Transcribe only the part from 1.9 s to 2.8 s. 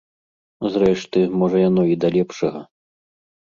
і да лепшага.